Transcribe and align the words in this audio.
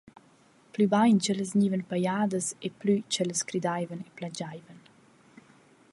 Plü 0.73 0.85
bain 0.93 1.19
ch’ellas 1.23 1.51
gnivan 1.55 1.83
pajadas, 1.91 2.47
e 2.67 2.69
plü 2.79 2.93
ch’ellas 3.13 3.41
cridaivan 3.47 4.01
e 4.07 4.09
plandschaivan.» 4.15 4.79